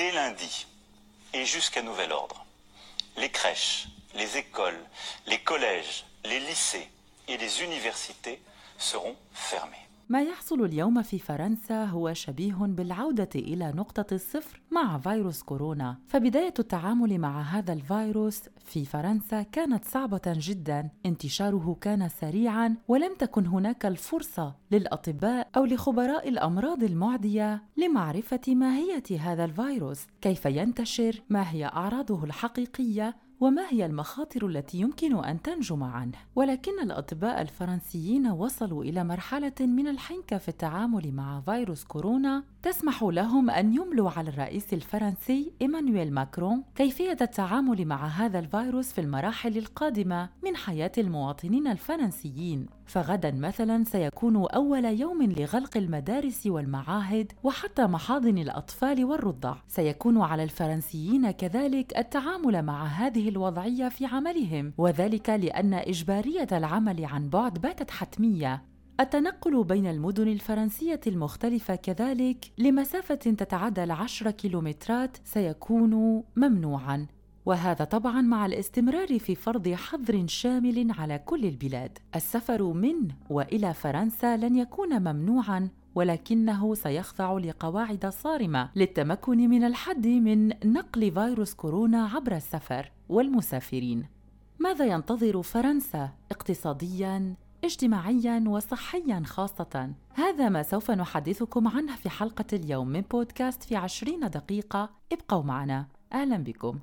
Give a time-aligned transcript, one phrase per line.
[0.00, 0.66] dès lundi
[1.34, 2.46] et jusqu'à nouvel ordre,
[3.18, 4.82] les crèches, les écoles,
[5.26, 6.88] les collèges, les lycées
[7.28, 8.40] et les universités
[8.78, 9.89] seront fermés.
[10.10, 16.54] ما يحصل اليوم في فرنسا هو شبيه بالعودة إلى نقطة الصفر مع فيروس كورونا، فبداية
[16.58, 23.86] التعامل مع هذا الفيروس في فرنسا كانت صعبة جدا، انتشاره كان سريعا ولم تكن هناك
[23.86, 32.24] الفرصة للأطباء أو لخبراء الأمراض المعدية لمعرفة ماهية هذا الفيروس، كيف ينتشر، ما هي أعراضه
[32.24, 39.52] الحقيقية؟ وما هي المخاطر التي يمكن أن تنجم عنه؟ ولكن الأطباء الفرنسيين وصلوا إلى مرحلة
[39.60, 42.44] من الحنكة في التعامل مع فيروس كورونا.
[42.62, 49.00] تسمح لهم أن يملوا على الرئيس الفرنسي إيمانويل ماكرون كيفية التعامل مع هذا الفيروس في
[49.00, 52.66] المراحل القادمة من حياة المواطنين الفرنسيين.
[52.90, 59.56] فغدا مثلا سيكون أول يوم لغلق المدارس والمعاهد وحتى محاضن الأطفال والرضع.
[59.68, 67.28] سيكون على الفرنسيين كذلك التعامل مع هذه الوضعية في عملهم وذلك لأن إجبارية العمل عن
[67.28, 68.62] بعد باتت حتمية.
[69.00, 77.06] التنقل بين المدن الفرنسية المختلفة كذلك لمسافة تتعدى العشر كيلومترات سيكون ممنوعاً.
[77.46, 81.98] وهذا طبعا مع الاستمرار في فرض حظر شامل على كل البلاد.
[82.16, 90.48] السفر من وإلى فرنسا لن يكون ممنوعا ولكنه سيخضع لقواعد صارمة للتمكن من الحد من
[90.48, 94.06] نقل فيروس كورونا عبر السفر والمسافرين.
[94.58, 102.88] ماذا ينتظر فرنسا اقتصاديا اجتماعيا وصحيا خاصة؟ هذا ما سوف نحدثكم عنه في حلقة اليوم
[102.88, 104.90] من بودكاست في عشرين دقيقة.
[105.12, 105.86] ابقوا معنا.
[106.12, 106.78] أهلا بكم.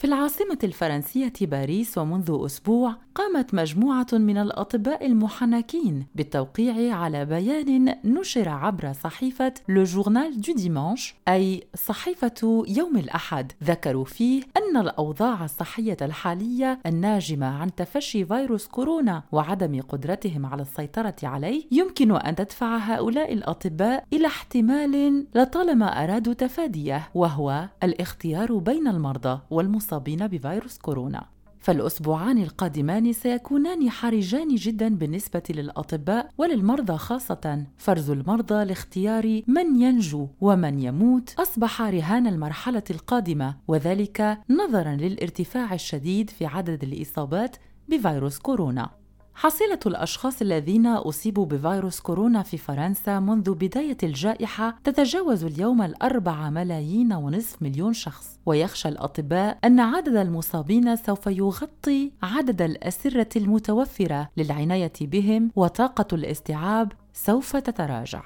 [0.00, 8.48] في العاصمة الفرنسية باريس ومنذ أسبوع قامت مجموعة من الأطباء المحنكين بالتوقيع على بيان نشر
[8.48, 13.52] عبر صحيفة Le Journal du Dimanche أي صحيفة يوم الأحد.
[13.64, 21.16] ذكروا فيه أن الأوضاع الصحية الحالية الناجمة عن تفشي فيروس كورونا وعدم قدرتهم على السيطرة
[21.22, 29.40] عليه يمكن أن تدفع هؤلاء الأطباء إلى احتمال لطالما أرادوا تفاديه وهو الاختيار بين المرضى
[29.50, 31.26] والمصابين بفيروس كورونا.
[31.60, 37.66] فالأسبوعان القادمان سيكونان حرجان جدا بالنسبة للأطباء وللمرضى خاصة.
[37.76, 46.30] فرز المرضى لاختيار من ينجو ومن يموت أصبح رهان المرحلة القادمة وذلك نظرا للارتفاع الشديد
[46.30, 47.56] في عدد الإصابات
[47.88, 48.99] بفيروس كورونا.
[49.40, 57.12] حصيلة الأشخاص الذين أصيبوا بفيروس كورونا في فرنسا منذ بداية الجائحة تتجاوز اليوم الأربعة ملايين
[57.12, 58.38] ونصف مليون شخص.
[58.46, 67.56] ويخشى الأطباء أن عدد المصابين سوف يغطي عدد الأسرة المتوفرة للعناية بهم وطاقة الاستيعاب سوف
[67.56, 68.22] تتراجع.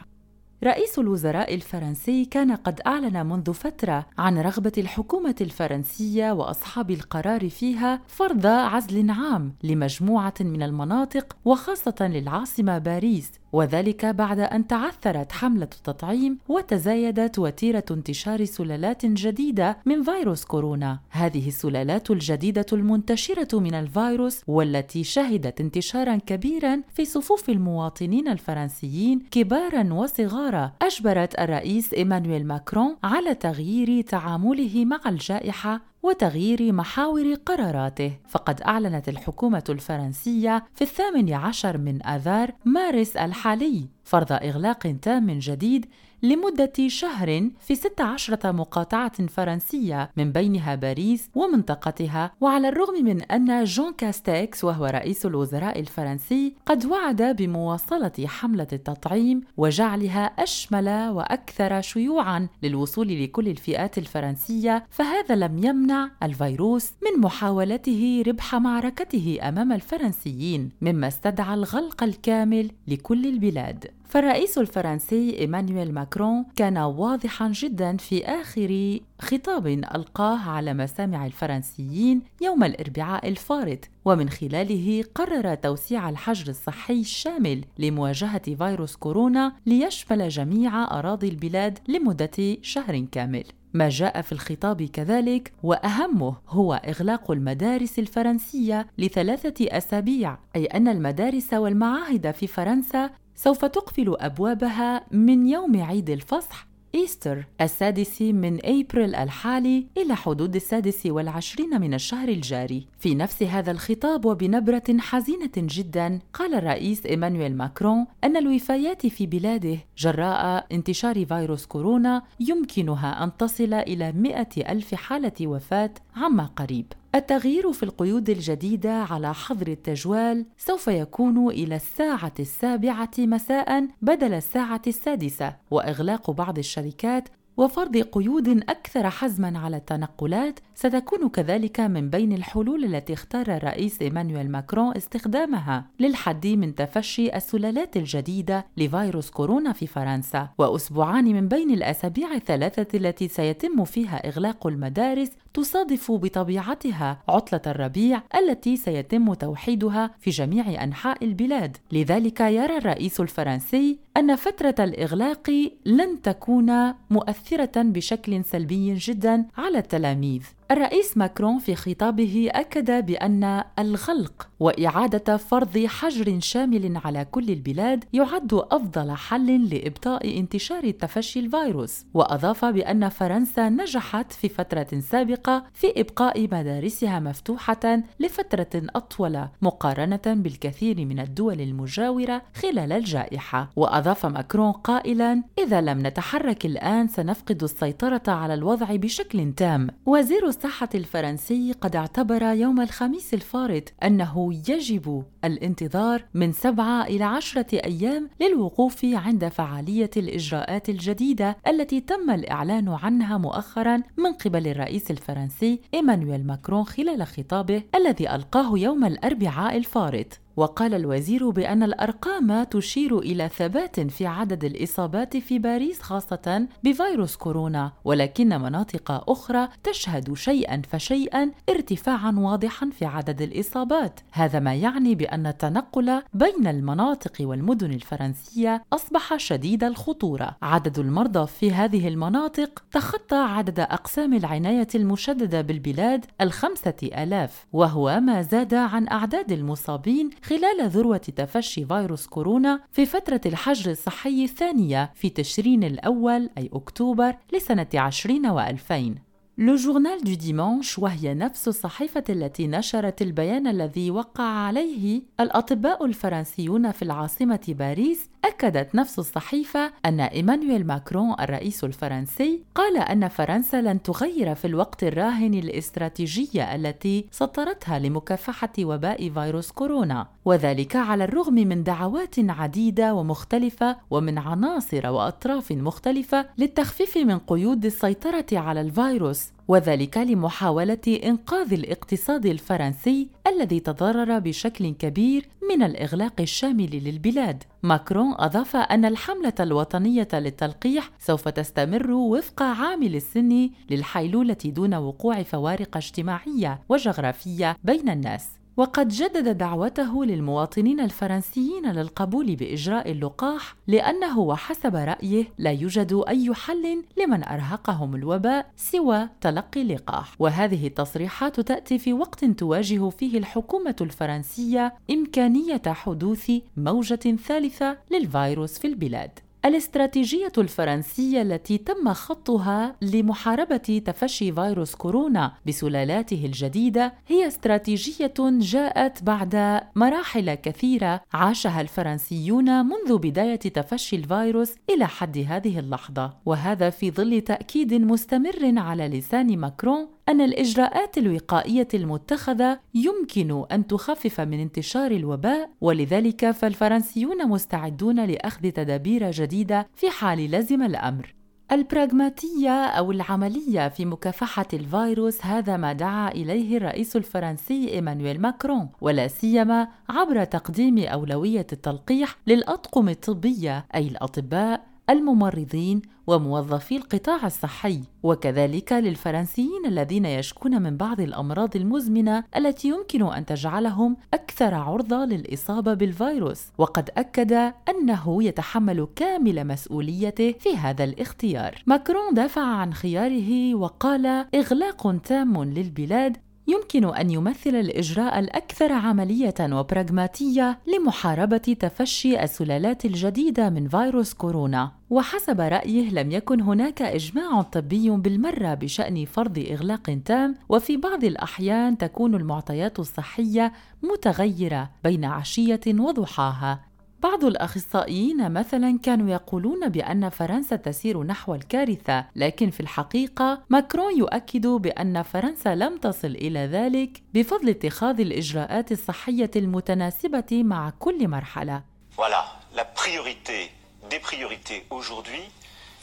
[0.64, 8.00] رئيس الوزراء الفرنسي كان قد أعلن منذ فترة عن رغبة الحكومة الفرنسية وأصحاب القرار فيها
[8.06, 16.38] فرض عزل عام لمجموعة من المناطق وخاصة للعاصمة باريس وذلك بعد أن تعثرت حملة التطعيم
[16.48, 20.98] وتزايدت وتيرة انتشار سلالات جديدة من فيروس كورونا.
[21.10, 29.92] هذه السلالات الجديدة المنتشرة من الفيروس والتي شهدت انتشارا كبيرا في صفوف المواطنين الفرنسيين كبارا
[29.92, 38.12] وصغارا أجبرت الرئيس إيمانويل ماكرون على تغيير تعامله مع الجائحة وتغيير محاور قراراته.
[38.28, 45.86] فقد أعلنت الحكومة الفرنسية في الثامن عشر من آذار مارس الحالي فرض إغلاق تام جديد
[46.24, 53.92] لمدة شهر في 16 مقاطعة فرنسية من بينها باريس ومنطقتها وعلى الرغم من أن جون
[53.92, 63.24] كاستيكس وهو رئيس الوزراء الفرنسي قد وعد بمواصلة حملة التطعيم وجعلها أشمل وأكثر شيوعا للوصول
[63.24, 71.54] لكل الفئات الفرنسية فهذا لم يمنع الفيروس من محاولته ربح معركته أمام الفرنسيين مما استدعى
[71.54, 73.90] الغلق الكامل لكل البلاد.
[74.14, 82.64] فالرئيس الفرنسي إيمانويل ماكرون كان واضحا جدا في آخر خطاب ألقاه على مسامع الفرنسيين يوم
[82.64, 91.28] الأربعاء الفارط ومن خلاله قرر توسيع الحجر الصحي الشامل لمواجهة فيروس كورونا ليشمل جميع أراضي
[91.28, 93.44] البلاد لمدة شهر كامل.
[93.74, 101.54] ما جاء في الخطاب كذلك وأهمه هو إغلاق المدارس الفرنسية لثلاثة أسابيع أي أن المدارس
[101.54, 109.86] والمعاهد في فرنسا سوف تقفل أبوابها من يوم عيد الفصح Easter السادس من أبريل الحالي
[109.96, 112.86] إلى حدود السادس والعشرين من الشهر الجاري.
[112.98, 119.78] في نفس هذا الخطاب وبنبرة حزينة جدا قال الرئيس إيمانويل ماكرون أن الوفيات في بلاده
[119.98, 126.86] جراء انتشار فيروس كورونا يمكنها أن تصل إلى مئة ألف حالة وفاة عما قريب.
[127.14, 134.82] التغيير في القيود الجديدة على حظر التجوال سوف يكون إلى الساعة السابعة مساء بدل الساعة
[134.86, 142.84] السادسة، وإغلاق بعض الشركات وفرض قيود أكثر حزما على التنقلات ستكون كذلك من بين الحلول
[142.84, 150.48] التي اختار الرئيس إيمانويل ماكرون استخدامها للحد من تفشي السلالات الجديدة لفيروس كورونا في فرنسا
[150.58, 158.76] وأسبوعان من بين الأسابيع الثلاثة التي سيتم فيها إغلاق المدارس تصادف بطبيعتها عطلة الربيع التي
[158.76, 161.76] سيتم توحيدها في جميع أنحاء البلاد.
[161.92, 170.42] لذلك يرى الرئيس الفرنسي أن فترة الإغلاق لن تكون مؤثرة بشكل سلبي جدا على التلاميذ.
[170.70, 178.54] الرئيس ماكرون في خطابه أكد بأن الغلق وإعادة فرض حجر شامل على كل البلاد يعد
[178.54, 186.42] أفضل حل لإبطاء انتشار تفشي الفيروس وأضاف بأن فرنسا نجحت في فترة سابقة في إبقاء
[186.42, 193.70] مدارسها مفتوحة لفترة أطول مقارنة بالكثير من الدول المجاورة خلال الجائحة.
[193.76, 199.88] وأضاف ماكرون قائلا إذا لم نتحرك الآن سنفقد السيطرة على الوضع بشكل تام.
[200.06, 207.66] وزير الصحة الفرنسي قد اعتبر يوم الخميس الفارط أنه يجب الانتظار من سبعة إلى عشرة
[207.84, 215.80] أيام للوقوف عند فعالية الإجراءات الجديدة التي تم الإعلان عنها مؤخرا من قبل الرئيس الفرنسي
[215.94, 220.43] إيمانويل ماكرون خلال خطابه الذي ألقاه يوم الأربعاء الفارط.
[220.56, 227.92] وقال الوزير بأن الأرقام تشير إلى ثبات في عدد الإصابات في باريس خاصة بفيروس كورونا،
[228.04, 235.46] ولكن مناطق أخرى تشهد شيئا فشيئا ارتفاعا واضحا في عدد الإصابات، هذا ما يعني بأن
[235.46, 240.56] التنقل بين المناطق والمدن الفرنسية أصبح شديد الخطورة.
[240.62, 248.42] عدد المرضى في هذه المناطق تخطى عدد أقسام العناية المشددة بالبلاد الخمسة آلاف، وهو ما
[248.42, 255.30] زاد عن أعداد المصابين خلال ذروة تفشي فيروس كورونا في فترة الحجر الصحي الثانية في
[255.30, 259.18] تشرين الأول أي أكتوبر لسنة 20 و2000
[259.58, 266.92] Le Journal du Dimanche وهي نفس الصحيفة التي نشرت البيان الذي وقع عليه الأطباء الفرنسيون
[266.92, 274.02] في العاصمة باريس أكدت نفس الصحيفة أن إيمانويل ماكرون الرئيس الفرنسي قال أن فرنسا لن
[274.02, 281.82] تغير في الوقت الراهن الاستراتيجية التي سطرتها لمكافحة وباء فيروس كورونا وذلك على الرغم من
[281.82, 289.43] دعوات عديدة ومختلفة ومن عناصر وأطراف مختلفة للتخفيف من قيود السيطرة على الفيروس.
[289.68, 297.62] وذلك لمحاولة إنقاذ الاقتصاد الفرنسي الذي تضرر بشكل كبير من الإغلاق الشامل للبلاد.
[297.82, 305.96] ماكرون أضاف أن الحملة الوطنية للتلقيح سوف تستمر وفق عامل السن للحيلولة دون وقوع فوارق
[305.96, 308.63] اجتماعية وجغرافية بين الناس.
[308.76, 317.04] وقد جدد دعوته للمواطنين الفرنسيين للقبول بإجراء اللقاح لأنه وحسب رأيه لا يوجد أي حل
[317.16, 320.34] لمن أرهقهم الوباء سوى تلقي اللقاح.
[320.38, 328.86] وهذه التصريحات تأتي في وقت تواجه فيه الحكومة الفرنسية إمكانية حدوث موجة ثالثة للفيروس في
[328.86, 329.38] البلاد.
[329.64, 339.80] الاستراتيجية الفرنسية التي تم خطها لمحاربة تفشي فيروس كورونا بسلالاته الجديدة هي استراتيجية جاءت بعد
[339.94, 347.40] مراحل كثيرة عاشها الفرنسيون منذ بداية تفشي الفيروس إلى حد هذه اللحظة، وهذا في ظل
[347.40, 355.70] تأكيد مستمر على لسان ماكرون أن الإجراءات الوقائية المتخذة يمكن أن تخفف من انتشار الوباء
[355.80, 361.34] ولذلك فالفرنسيون مستعدون لأخذ تدابير جديدة في حال لزم الأمر.
[361.72, 369.28] البراغماتية أو العملية في مكافحة الفيروس هذا ما دعا إليه الرئيس الفرنسي إيمانويل ماكرون ولا
[369.28, 378.00] سيما عبر تقديم أولوية التلقيح للأطقم الطبية أي الأطباء الممرضين وموظفي القطاع الصحي.
[378.22, 385.94] وكذلك للفرنسيين الذين يشكون من بعض الأمراض المزمنة التي يمكن أن تجعلهم أكثر عرضة للإصابة
[385.94, 386.62] بالفيروس.
[386.78, 387.52] وقد أكد
[387.88, 391.82] أنه يتحمل كامل مسؤوليته في هذا الاختيار.
[391.86, 400.78] ماكرون دافع عن خياره وقال إغلاق تام للبلاد يمكن أن يمثل الإجراء الأكثر عملية وبراغماتية
[400.86, 404.92] لمحاربة تفشي السلالات الجديدة من فيروس كورونا.
[405.10, 411.98] وحسب رأيه لم يكن هناك إجماع طبي بالمرة بشأن فرض إغلاق تام وفي بعض الأحيان
[411.98, 416.93] تكون المعطيات الصحية متغيرة بين عشية وضحاها.
[417.24, 424.66] بعض الأخصائيين مثلا كانوا يقولون بأن فرنسا تسير نحو الكارثة، لكن في الحقيقة ماكرون يؤكد
[424.66, 431.82] بأن فرنسا لم تصل إلى ذلك بفضل اتخاذ الإجراءات الصحية المتناسبة مع كل مرحلة.
[432.18, 432.44] Voilà,
[432.76, 433.70] la priorité
[434.10, 435.44] des priorités aujourd'hui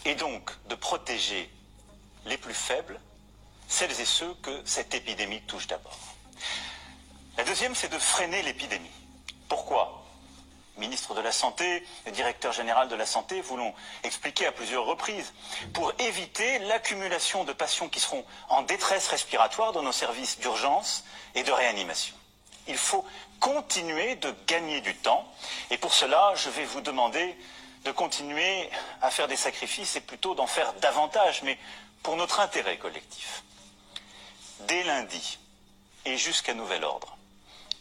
[0.05, 1.43] est donc de protéger
[2.25, 2.99] les plus faibles,
[3.67, 5.99] celles et ceux que cette épidémie touche d'abord.
[7.37, 8.95] La deuxième, c'est de freiner l'épidémie.
[9.47, 10.00] Pourquoi
[10.81, 13.73] ministre de la Santé et directeur général de la Santé vous l'ont
[14.03, 15.31] expliqué à plusieurs reprises,
[15.73, 21.43] pour éviter l'accumulation de patients qui seront en détresse respiratoire dans nos services d'urgence et
[21.43, 22.15] de réanimation.
[22.67, 23.05] Il faut
[23.39, 25.25] continuer de gagner du temps
[25.69, 27.37] et pour cela, je vais vous demander
[27.85, 28.69] de continuer
[29.01, 31.57] à faire des sacrifices et plutôt d'en faire davantage, mais
[32.03, 33.43] pour notre intérêt collectif.
[34.61, 35.39] Dès lundi
[36.05, 37.17] et jusqu'à nouvel ordre,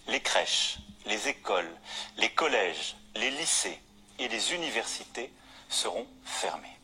[0.07, 1.71] les crèches, les écoles,
[2.16, 3.80] les collèges, les lycées
[4.19, 5.33] et les universités
[5.69, 6.76] seront fermés.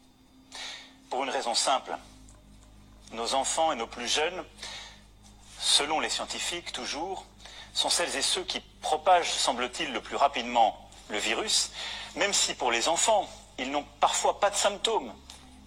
[1.11, 1.96] Pour une raison simple,
[3.12, 4.44] nos enfants et nos plus jeunes,
[5.58, 7.25] selon les scientifiques toujours,
[7.75, 11.70] sont celles et ceux qui propagent, semble-t-il, le plus rapidement le virus,
[12.16, 15.12] même si pour les enfants, ils n'ont parfois pas de symptômes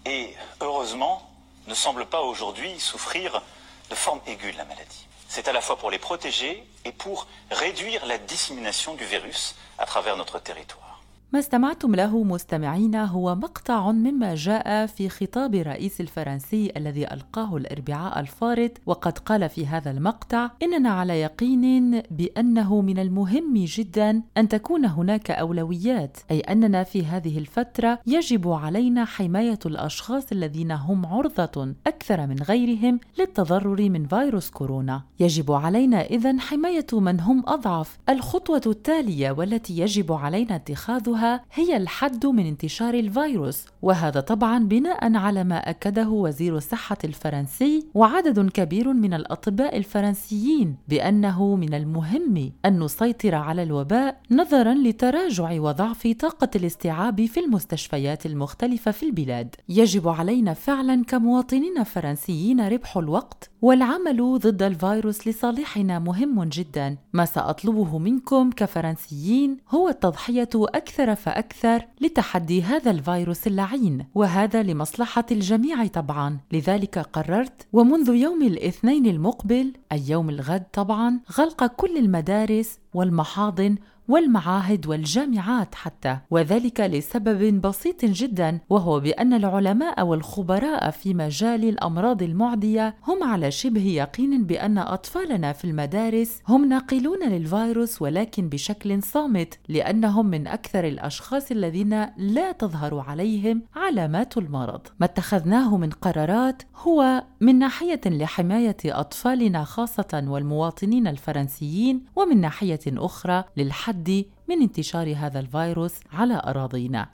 [0.06, 1.30] et, heureusement,
[1.68, 3.42] ne semblent pas aujourd'hui souffrir
[3.90, 5.08] de forme aiguë de la maladie.
[5.32, 9.86] C'est à la fois pour les protéger et pour réduire la dissémination du virus à
[9.86, 10.89] travers notre territoire.
[11.34, 18.20] ما استمعتم له مستمعين هو مقطع مما جاء في خطاب الرئيس الفرنسي الذي ألقاه الإربعاء
[18.20, 24.86] الفارط وقد قال في هذا المقطع إننا على يقين بأنه من المهم جدا أن تكون
[24.86, 32.28] هناك أولويات أي أننا في هذه الفترة يجب علينا حماية الأشخاص الذين هم عرضة أكثر
[32.28, 35.02] من غيرهم للتضرر من فيروس كورونا.
[35.20, 37.98] يجب علينا اذا حماية من هم أضعف.
[38.10, 41.19] الخطوة التالية والتي يجب علينا اتخاذها
[41.54, 48.50] هي الحد من انتشار الفيروس وهذا طبعا بناء على ما أكده وزير الصحة الفرنسي وعدد
[48.50, 56.50] كبير من الأطباء الفرنسيين بأنه من المهم أن نسيطر على الوباء نظرا لتراجع وضعف طاقة
[56.56, 59.56] الاستيعاب في المستشفيات المختلفة في البلاد.
[59.70, 66.98] يجب علينا فعلا كمواطنين فرنسيين ربح الوقت والعمل ضد الفيروس لصالحنا مهم جدا.
[67.14, 75.88] ما سأطلبه منكم كفرنسيين هو التضحية أكثر فاكثر لتحدي هذا الفيروس اللعين وهذا لمصلحة الجميع
[75.88, 76.38] طبعا.
[76.52, 83.76] لذلك قررت ومنذ يوم الاثنين المقبل اي يوم الغد طبعا غلق كل المدارس والمحاضن
[84.10, 86.18] والمعاهد والجامعات حتى.
[86.32, 93.86] وذلك لسبب بسيط جدا وهو بأن العلماء والخبراء في مجال الأمراض المعدية هم على شبه
[93.86, 101.52] يقين بأن أطفالنا في المدارس هم ناقلون للفيروس ولكن بشكل صامت لأنهم من أكثر الأشخاص
[101.52, 104.82] الذين لا تظهر عليهم علامات المرض.
[105.00, 113.44] ما اتخذناه من قرارات هو من ناحية لحماية أطفالنا خاصة والمواطنين الفرنسيين ومن ناحية أخرى
[113.58, 117.10] للحد من انتشار هذا الفيروس على أراضينا.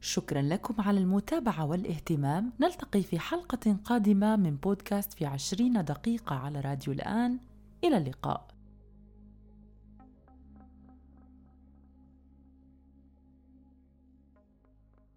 [0.00, 2.52] شكرا لكم على المتابعة والاهتمام.
[2.60, 7.38] نلتقي في حلقة قادمة من بودكاست في عشرين دقيقة على راديو الآن.
[7.84, 8.51] إلى اللقاء.